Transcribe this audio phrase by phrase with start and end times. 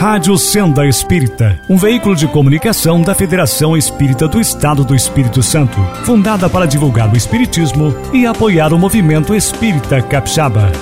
[0.00, 5.76] Rádio Senda Espírita, um veículo de comunicação da Federação Espírita do Estado do Espírito Santo,
[6.06, 10.72] fundada para divulgar o Espiritismo e apoiar o movimento espírita capixaba.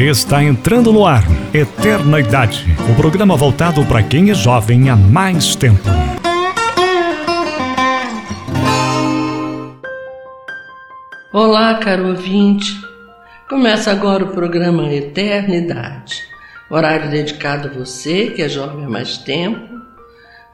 [0.00, 1.22] Está entrando no ar
[1.54, 5.88] Eterna Idade, o programa voltado para quem é jovem há mais tempo.
[11.32, 12.87] Olá, caro ouvinte.
[13.48, 16.22] Começa agora o programa Eternidade,
[16.70, 19.74] horário dedicado a você que é jovem há mais tempo,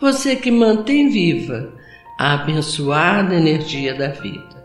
[0.01, 1.73] você que mantém viva
[2.21, 4.65] a abençoada energia da vida.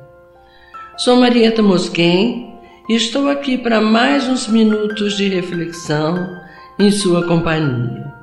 [0.96, 2.54] Sou Marieta Mosquen
[2.88, 6.30] e estou aqui para mais uns minutos de reflexão
[6.78, 8.14] em sua companhia.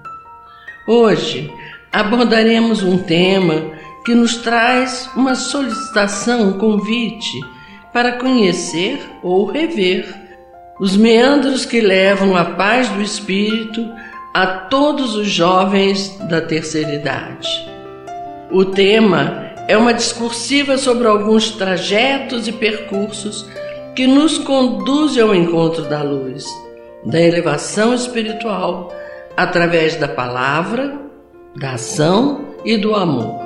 [0.86, 1.52] Hoje
[1.92, 3.72] abordaremos um tema
[4.04, 7.55] que nos traz uma solicitação, um convite
[7.96, 10.06] para conhecer ou rever
[10.78, 13.90] os meandros que levam a paz do espírito
[14.34, 17.48] a todos os jovens da terceira idade.
[18.52, 23.46] O tema é uma discursiva sobre alguns trajetos e percursos
[23.94, 26.44] que nos conduzem ao encontro da luz,
[27.02, 28.92] da elevação espiritual,
[29.34, 31.00] através da palavra,
[31.58, 33.45] da ação e do amor.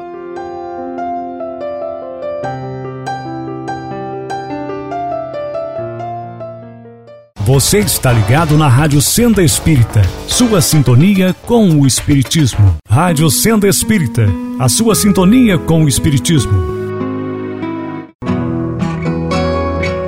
[7.51, 12.77] Você está ligado na Rádio Senda Espírita, sua sintonia com o Espiritismo.
[12.89, 14.25] Rádio Senda Espírita,
[14.57, 16.53] a sua sintonia com o Espiritismo.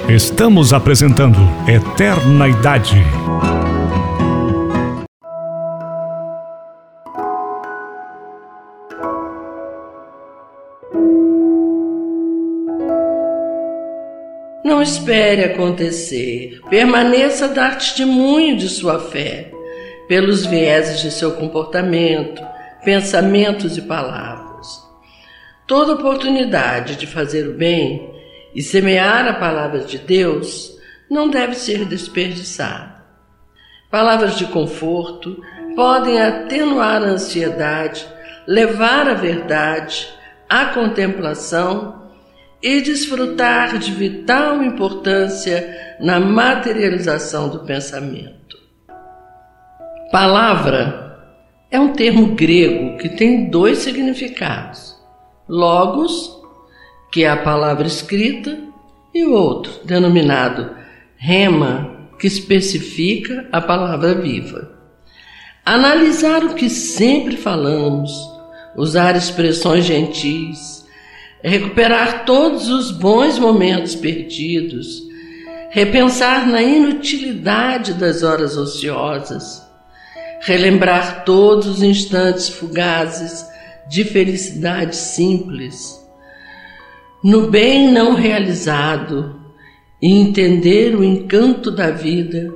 [0.09, 3.05] Estamos apresentando Eterna Idade.
[14.83, 19.53] Não espere acontecer, permaneça a dar testemunho de sua fé,
[20.09, 22.43] pelos vieses de seu comportamento,
[22.85, 24.83] pensamentos e palavras.
[25.69, 28.13] Toda oportunidade de fazer o bem
[28.57, 30.77] e semear a palavra de Deus
[31.09, 33.05] não deve ser desperdiçada.
[33.89, 35.41] Palavras de conforto
[35.77, 38.05] podem atenuar a ansiedade,
[38.48, 40.09] levar à verdade,
[40.48, 42.02] à contemplação
[42.62, 48.56] e desfrutar de vital importância na materialização do pensamento.
[50.12, 51.02] Palavra
[51.70, 54.96] é um termo grego que tem dois significados:
[55.48, 56.39] logos,
[57.11, 58.58] que é a palavra escrita,
[59.14, 60.70] e o outro, denominado
[61.17, 64.70] rema, que especifica a palavra viva.
[65.64, 68.12] Analisar o que sempre falamos,
[68.77, 70.82] usar expressões gentis,
[71.48, 75.03] recuperar todos os bons momentos perdidos,
[75.70, 79.63] repensar na inutilidade das horas ociosas,
[80.41, 83.47] relembrar todos os instantes fugazes
[83.89, 86.01] de felicidade simples,
[87.23, 89.41] no bem não realizado
[90.01, 92.53] e entender o encanto da vida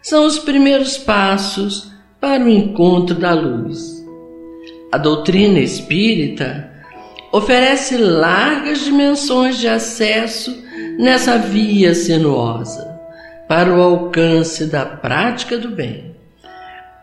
[0.00, 4.04] são os primeiros passos para o encontro da luz.
[4.92, 6.75] A doutrina espírita
[7.36, 10.64] oferece largas dimensões de acesso
[10.98, 12.98] nessa via sinuosa
[13.46, 16.16] para o alcance da prática do bem.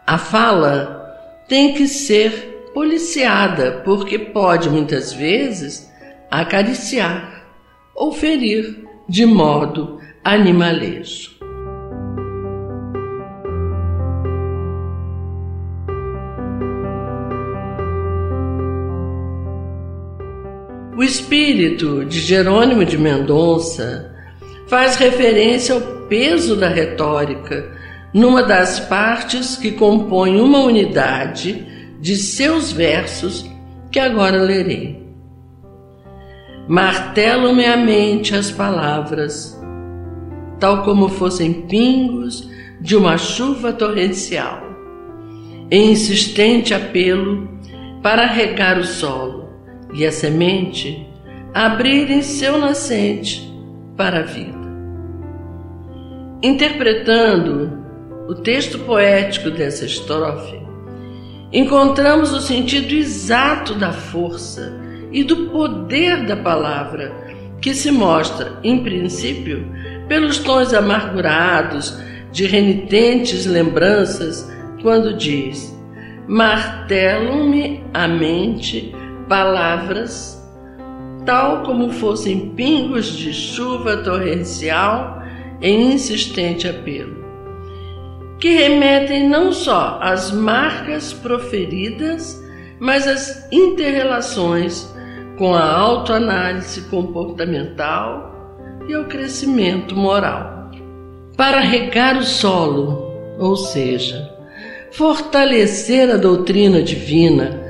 [0.07, 1.01] A fala
[1.47, 5.89] tem que ser policiada, porque pode muitas vezes
[6.31, 7.45] acariciar
[7.95, 11.42] ou ferir de modo animalejo.
[21.13, 24.12] Espírito de Jerônimo de Mendonça
[24.68, 27.72] faz referência ao peso da retórica
[28.12, 31.68] numa das partes que compõem uma unidade
[32.02, 33.47] de seus versos
[33.91, 35.03] que agora lerei.
[36.68, 39.56] Martelam-me a mente as palavras,
[40.59, 42.49] tal como fossem pingos
[42.82, 44.64] de uma chuva torrencial,
[45.70, 47.47] em insistente apelo
[48.02, 49.43] para regar o solo
[49.93, 51.08] e a semente
[51.53, 53.47] abrirem seu nascente
[53.96, 54.64] para a vida.
[56.41, 57.84] Interpretando
[58.28, 60.59] o texto poético dessa estrofe,
[61.52, 64.73] encontramos o sentido exato da força
[65.11, 67.14] e do poder da palavra,
[67.61, 69.72] que se mostra, em princípio,
[70.08, 71.97] pelos tons amargurados
[72.32, 74.52] de renitentes lembranças,
[74.82, 75.72] quando diz:
[76.28, 78.94] Martelam-me a mente
[79.29, 80.42] palavras,
[81.25, 85.22] tal como fossem pingos de chuva torrencial
[85.61, 87.23] em insistente apelo.
[88.40, 92.43] que remetem não só às marcas proferidas,
[92.78, 94.93] mas às interrelações
[95.37, 98.34] com a autoanálise comportamental
[98.85, 100.70] e ao crescimento moral.
[101.37, 104.29] Para regar o solo, ou seja,
[104.91, 107.61] fortalecer a doutrina divina,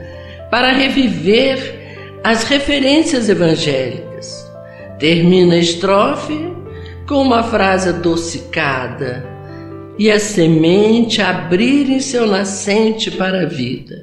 [0.49, 1.82] para reviver
[2.23, 4.49] as referências evangélicas.
[4.97, 6.53] Termina a estrofe
[7.07, 9.25] com uma frase adocicada
[9.99, 14.01] e a semente abrir em seu nascente para a vida.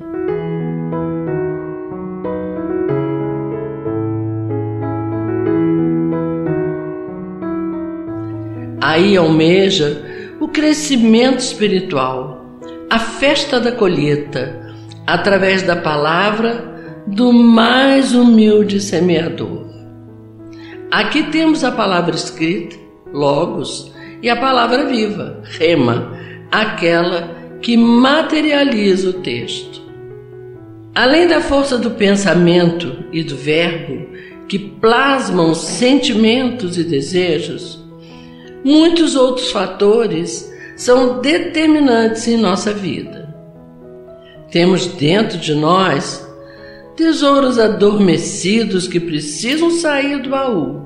[8.82, 10.02] Aí almeja
[10.40, 12.58] o crescimento espiritual,
[12.90, 14.74] a festa da colheita,
[15.06, 16.70] através da palavra
[17.10, 19.66] do mais humilde semeador.
[20.90, 22.76] Aqui temos a palavra escrita,
[23.12, 23.92] Logos,
[24.22, 26.12] e a palavra viva, Rema,
[26.50, 29.80] aquela que materializa o texto.
[30.94, 34.06] Além da força do pensamento e do verbo,
[34.48, 37.84] que plasmam sentimentos e desejos,
[38.64, 43.34] muitos outros fatores são determinantes em nossa vida.
[44.50, 46.29] Temos dentro de nós
[47.00, 50.82] tesouros adormecidos que precisam sair do baú,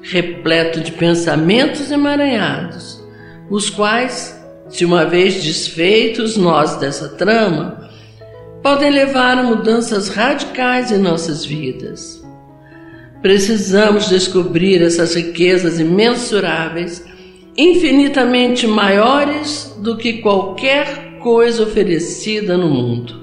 [0.00, 3.04] repleto de pensamentos emaranhados,
[3.50, 4.34] os quais,
[4.70, 7.86] se uma vez desfeitos nós dessa trama,
[8.62, 12.24] podem levar a mudanças radicais em nossas vidas.
[13.20, 17.04] Precisamos descobrir essas riquezas imensuráveis,
[17.58, 23.21] infinitamente maiores do que qualquer coisa oferecida no mundo.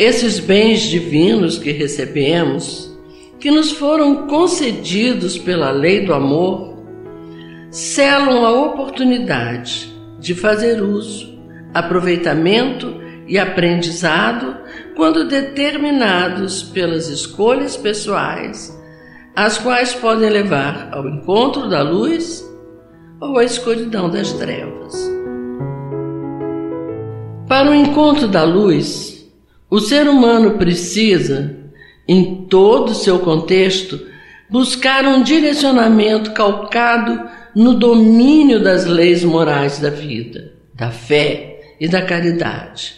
[0.00, 2.90] Esses bens divinos que recebemos,
[3.38, 6.74] que nos foram concedidos pela lei do amor,
[7.70, 11.38] selam a oportunidade de fazer uso,
[11.74, 12.98] aproveitamento
[13.28, 14.56] e aprendizado
[14.96, 18.74] quando determinados pelas escolhas pessoais,
[19.36, 22.42] as quais podem levar ao encontro da luz
[23.20, 24.94] ou à escuridão das trevas.
[27.46, 29.19] Para o encontro da luz,
[29.70, 31.56] o ser humano precisa,
[32.08, 34.00] em todo o seu contexto,
[34.48, 37.20] buscar um direcionamento calcado
[37.54, 42.96] no domínio das leis morais da vida, da fé e da caridade.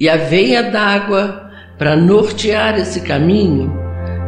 [0.00, 3.70] E a veia d'água para nortear esse caminho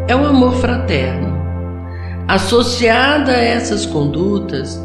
[0.06, 1.32] é o amor fraterno.
[2.28, 4.78] Associada a essas condutas,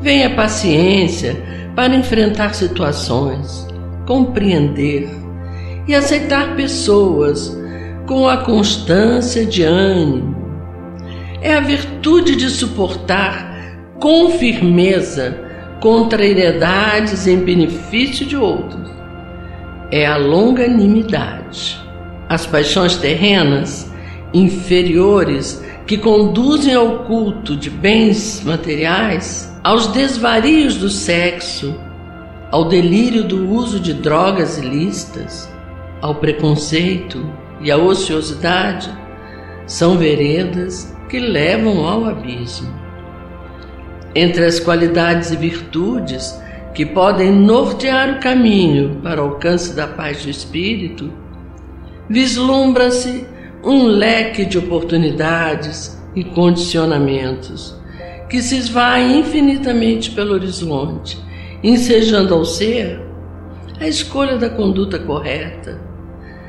[0.00, 1.34] vem a paciência
[1.74, 3.66] para enfrentar situações,
[4.06, 5.25] compreender
[5.86, 7.56] e aceitar pessoas
[8.06, 10.36] com a constância de ânimo.
[11.40, 13.54] É a virtude de suportar
[14.00, 15.38] com firmeza
[15.80, 18.96] contrariedades em benefício de outros
[19.90, 21.80] é a longanimidade.
[22.28, 23.90] As paixões terrenas,
[24.34, 31.78] inferiores, que conduzem ao culto de bens materiais, aos desvarios do sexo,
[32.50, 35.48] ao delírio do uso de drogas ilícitas,
[36.00, 37.24] ao preconceito
[37.60, 38.90] e à ociosidade,
[39.66, 42.72] são veredas que levam ao abismo.
[44.14, 46.40] Entre as qualidades e virtudes
[46.74, 51.12] que podem nortear o caminho para o alcance da paz do espírito,
[52.08, 53.26] vislumbra-se
[53.64, 57.76] um leque de oportunidades e condicionamentos
[58.28, 61.18] que se esvai infinitamente pelo horizonte,
[61.62, 63.05] ensejando ao ser
[63.80, 65.80] a escolha da conduta correta,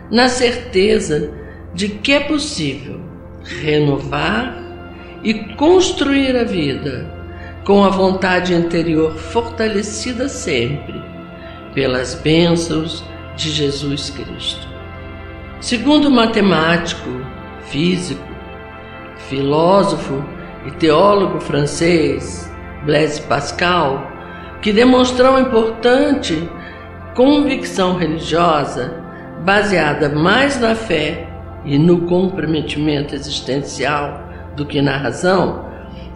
[0.09, 1.31] na certeza
[1.73, 2.99] de que é possível
[3.43, 4.63] renovar
[5.23, 7.09] e construir a vida
[7.65, 11.01] com a vontade interior fortalecida sempre
[11.73, 13.03] pelas bênçãos
[13.35, 14.67] de Jesus Cristo.
[15.59, 17.09] Segundo o matemático,
[17.65, 18.23] físico,
[19.29, 20.23] filósofo
[20.65, 22.49] e teólogo francês
[22.85, 24.11] Blaise Pascal,
[24.61, 26.49] que demonstrou importante
[27.17, 29.03] convicção religiosa
[29.43, 31.27] baseada mais na fé
[31.65, 34.23] e no comprometimento existencial
[34.55, 35.67] do que na razão,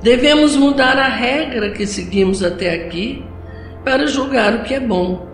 [0.02, 3.24] Devemos mudar a regra que seguimos até aqui
[3.84, 5.28] para julgar o que é bom.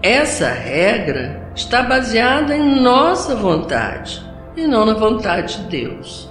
[0.00, 4.24] Essa regra está baseada em nossa vontade
[4.56, 6.30] e não na vontade de Deus.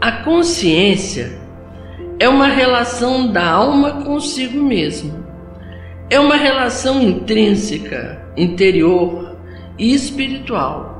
[0.00, 1.38] A consciência
[2.18, 5.23] é uma relação da alma consigo mesmo.
[6.10, 9.36] É uma relação intrínseca, interior
[9.78, 10.94] e espiritual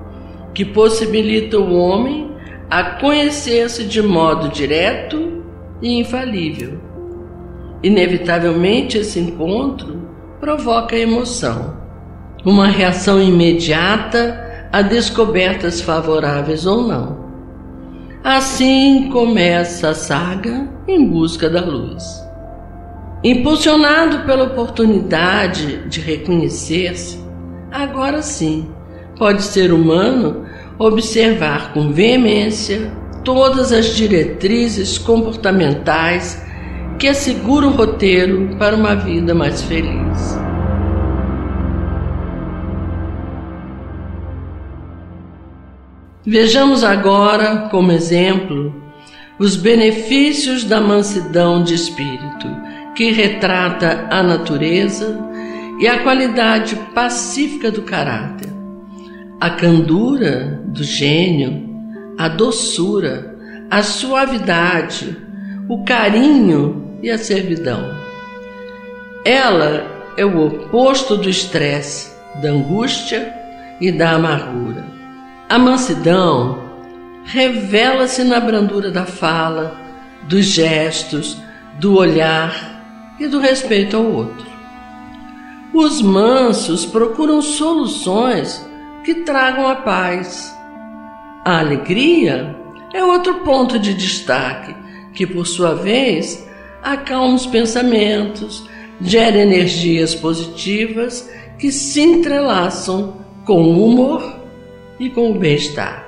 [0.54, 2.30] que possibilita o homem
[2.70, 5.44] a conhecer-se de modo direto
[5.82, 6.80] e infalível.
[7.82, 10.08] Inevitavelmente, esse encontro
[10.40, 11.76] provoca emoção,
[12.44, 17.25] uma reação imediata a descobertas favoráveis ou não.
[18.23, 22.24] Assim começa a saga em busca da luz.
[23.25, 27.19] Impulsionado pela oportunidade de reconhecer-se,
[27.73, 28.69] agora sim
[29.19, 30.45] pode ser humano
[30.78, 32.93] observar com veemência
[33.25, 36.45] todas as diretrizes comportamentais
[36.99, 40.38] que assegura o roteiro para uma vida mais feliz.
[46.26, 48.75] Vejamos agora, como exemplo,
[49.38, 52.63] os benefícios da mansidão de espírito,
[52.94, 55.18] que retrata a natureza
[55.80, 58.48] e a qualidade pacífica do caráter,
[59.40, 61.68] a candura do gênio,
[62.16, 63.36] a doçura,
[63.70, 65.16] a suavidade,
[65.68, 67.94] o carinho e a servidão.
[69.24, 69.86] Ela
[70.16, 73.34] é o oposto do estresse, da angústia
[73.80, 74.84] e da amargura.
[75.48, 76.62] A mansidão
[77.24, 79.76] revela-se na brandura da fala,
[80.28, 81.36] dos gestos,
[81.80, 82.74] do olhar
[83.18, 84.47] e do respeito ao outro.
[85.73, 88.64] Os mansos procuram soluções
[89.04, 90.56] que tragam a paz.
[91.44, 92.56] A alegria
[92.92, 94.75] é outro ponto de destaque,
[95.12, 96.49] que por sua vez
[96.83, 98.68] acalma os pensamentos,
[99.00, 101.28] gera energias positivas
[101.59, 104.40] que se entrelaçam com o humor
[104.99, 106.06] e com o bem-estar.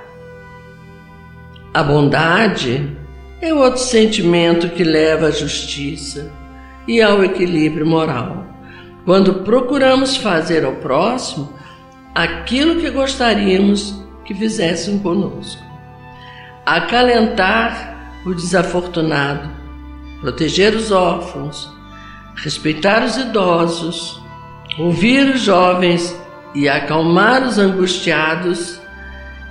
[1.73, 2.89] A bondade
[3.41, 6.31] é outro sentimento que leva à justiça
[6.87, 8.45] e ao equilíbrio moral.
[9.05, 11.53] Quando procuramos fazer ao próximo
[12.13, 15.63] aquilo que gostaríamos que fizessem conosco.
[16.65, 19.57] Acalentar o desafortunado
[20.21, 21.69] proteger os órfãos,
[22.35, 24.21] respeitar os idosos,
[24.77, 26.15] ouvir os jovens
[26.55, 28.79] e acalmar os angustiados,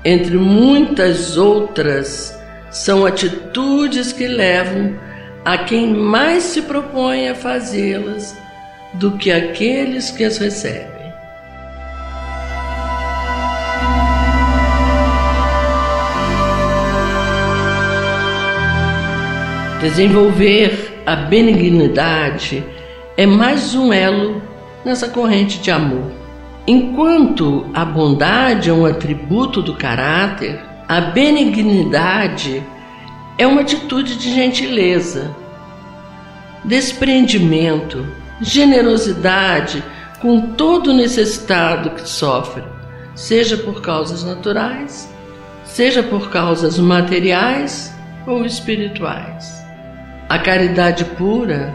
[0.04, 2.36] entre muitas outras,
[2.70, 4.98] são atitudes que levam
[5.46, 8.36] a quem mais se propõe a fazê-las
[8.94, 11.06] do que aqueles que as recebem.
[19.80, 22.64] Desenvolver a benignidade
[23.16, 24.42] é mais um elo
[24.84, 26.10] nessa corrente de amor.
[26.66, 32.75] Enquanto a bondade é um atributo do caráter, a benignidade é
[33.44, 35.34] uma atitude de gentileza,
[36.64, 38.06] desprendimento,
[38.40, 39.82] generosidade
[40.20, 42.62] com todo necessitado que sofre,
[43.14, 45.12] seja por causas naturais,
[45.64, 47.94] seja por causas materiais
[48.26, 49.62] ou espirituais.
[50.28, 51.74] A caridade pura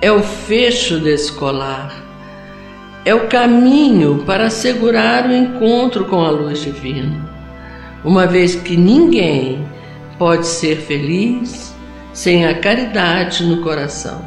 [0.00, 1.92] é o fecho desse colar,
[3.04, 7.28] é o caminho para assegurar o encontro com a luz divina,
[8.04, 9.71] uma vez que ninguém
[10.22, 11.74] pode ser feliz
[12.12, 14.24] sem a caridade no coração.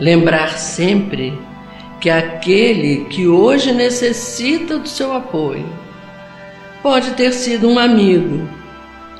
[0.00, 1.38] Lembrar sempre
[2.00, 5.66] que aquele que hoje necessita do seu apoio
[6.82, 8.48] pode ter sido um amigo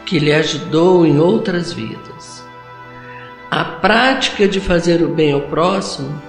[0.06, 2.42] que lhe ajudou em outras vidas.
[3.50, 6.22] A prática de fazer o bem ao próximo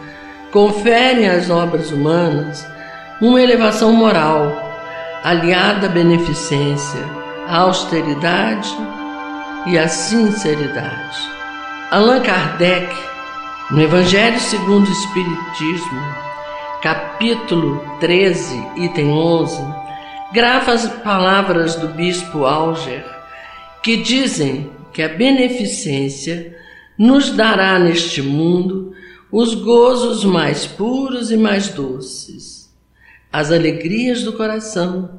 [0.51, 2.67] confere às obras humanas
[3.21, 4.51] uma elevação moral,
[5.23, 8.69] aliada à beneficência, à austeridade
[9.65, 11.17] e à sinceridade.
[11.89, 12.95] Allan Kardec,
[13.71, 15.99] no Evangelho segundo o Espiritismo,
[16.83, 19.63] capítulo 13, item 11,
[20.31, 23.03] grava as palavras do bispo Auger,
[23.81, 26.55] que dizem que a beneficência
[26.99, 28.93] nos dará neste mundo
[29.31, 32.71] os gozos mais puros e mais doces,
[33.33, 35.18] as alegrias do coração,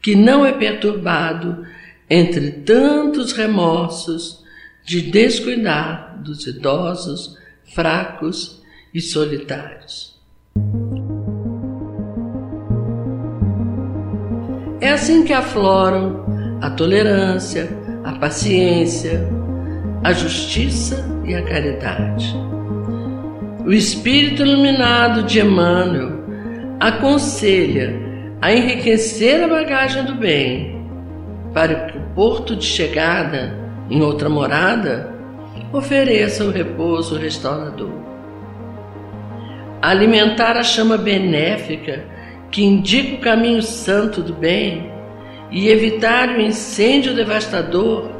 [0.00, 1.64] que não é perturbado
[2.08, 4.44] entre tantos remorsos
[4.84, 7.36] de descuidar dos idosos,
[7.74, 10.18] fracos e solitários.
[14.80, 17.68] É assim que afloram a tolerância,
[18.02, 19.28] a paciência,
[20.02, 22.34] a justiça e a caridade.
[23.64, 26.24] O Espírito iluminado de Emmanuel
[26.80, 28.09] aconselha
[28.40, 30.80] a enriquecer a bagagem do bem,
[31.52, 33.54] para que o porto de chegada
[33.90, 35.12] em outra morada
[35.72, 37.90] ofereça o repouso restaurador.
[39.82, 42.04] Alimentar a chama benéfica
[42.50, 44.90] que indica o caminho santo do bem
[45.50, 48.10] e evitar o incêndio devastador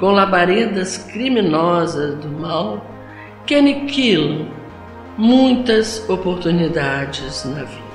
[0.00, 2.84] com labaredas criminosas do mal
[3.44, 4.48] que aniquilam
[5.16, 7.87] muitas oportunidades na vida.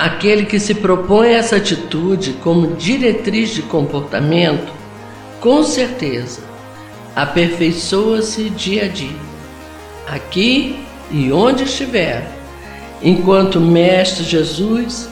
[0.00, 4.72] Aquele que se propõe essa atitude como diretriz de comportamento,
[5.42, 6.40] com certeza,
[7.14, 9.18] aperfeiçoa-se dia a dia,
[10.08, 12.26] aqui e onde estiver,
[13.02, 15.06] enquanto Mestre Jesus,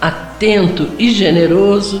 [0.00, 2.00] atento e generoso,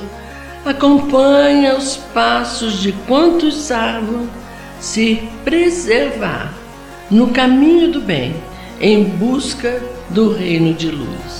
[0.64, 4.30] acompanha os passos de quantos sabem
[4.78, 6.54] se preservar
[7.10, 8.36] no caminho do bem,
[8.80, 11.39] em busca do reino de luz.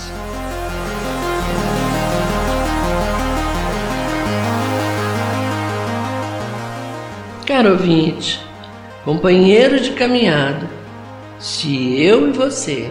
[7.61, 8.41] Caro ouvinte,
[9.05, 10.67] companheiro de caminhada,
[11.39, 12.91] se eu e você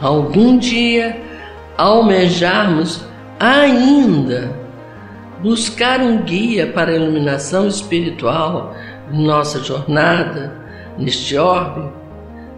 [0.00, 1.22] algum dia
[1.78, 3.04] almejarmos
[3.38, 4.52] ainda
[5.40, 8.74] buscar um guia para a iluminação espiritual
[9.08, 10.52] de nossa jornada
[10.98, 11.88] neste orbe,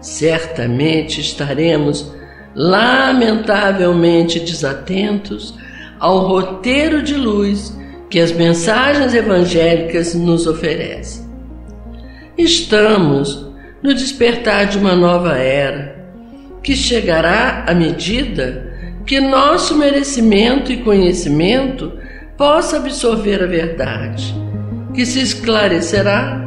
[0.01, 2.11] certamente estaremos
[2.55, 5.53] lamentavelmente desatentos
[5.99, 7.77] ao roteiro de luz
[8.09, 11.24] que as mensagens evangélicas nos oferecem.
[12.37, 13.49] Estamos
[13.81, 15.95] no despertar de uma nova era,
[16.61, 18.75] que chegará à medida
[19.05, 21.93] que nosso merecimento e conhecimento
[22.37, 24.35] possa absorver a verdade,
[24.93, 26.45] que se esclarecerá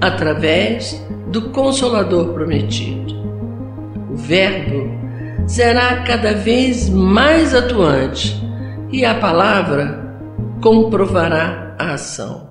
[0.00, 3.14] através do Consolador prometido.
[4.10, 4.88] O Verbo
[5.48, 8.40] será cada vez mais atuante
[8.92, 10.16] e a palavra
[10.60, 12.43] comprovará a ação.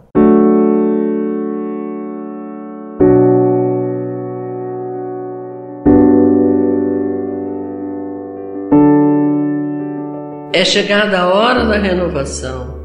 [10.55, 12.79] É chegada a hora da renovação.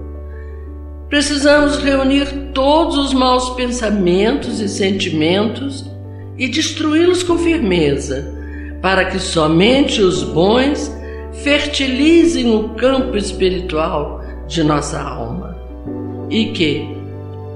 [1.10, 5.84] Precisamos reunir todos os maus pensamentos e sentimentos
[6.38, 8.34] e destruí-los com firmeza,
[8.80, 10.90] para que somente os bons
[11.42, 15.54] fertilizem o campo espiritual de nossa alma.
[16.30, 16.88] E que,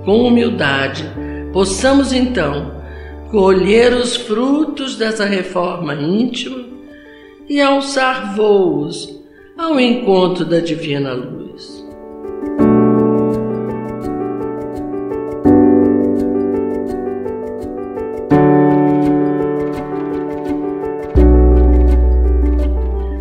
[0.05, 1.11] com humildade,
[1.55, 2.83] possamos então
[3.31, 6.67] colher os frutos dessa reforma íntima
[7.49, 9.22] e alçar voos
[9.63, 11.87] ao encontro da divina luz.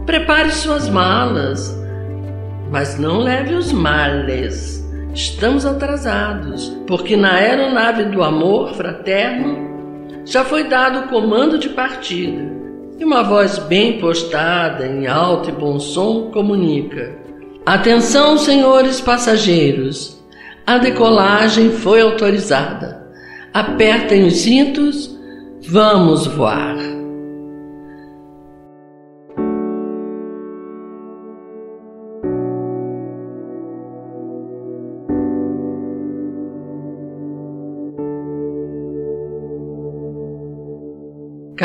[0.06, 1.78] Prepare suas malas,
[2.72, 4.82] mas não leve os males.
[5.14, 9.70] Estamos atrasados, porque na aeronave do amor fraterno
[10.26, 12.61] já foi dado o comando de partida
[13.02, 17.18] e uma voz bem postada, em alto e bom som, comunica:
[17.66, 20.22] Atenção, senhores passageiros,
[20.68, 23.02] a decolagem foi autorizada.
[23.52, 25.18] Apertem os cintos,
[25.68, 26.78] vamos voar.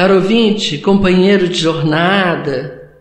[0.07, 2.93] Caro ouvinte, companheiro de jornada,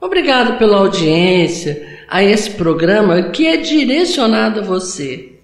[0.00, 5.40] obrigado pela audiência a esse programa que é direcionado a você.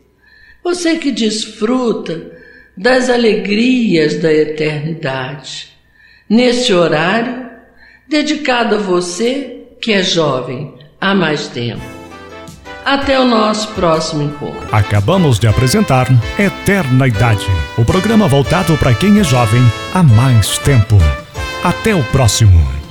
[0.62, 2.30] Você que desfruta
[2.76, 5.70] das alegrias da eternidade.
[6.30, 7.50] Nesse horário,
[8.08, 12.01] dedicado a você que é jovem há mais tempo.
[12.84, 14.68] Até o nosso próximo encontro.
[14.72, 17.46] Acabamos de apresentar Eterna Idade,
[17.78, 19.62] o programa voltado para quem é jovem
[19.94, 20.98] há mais tempo.
[21.62, 22.81] Até o próximo.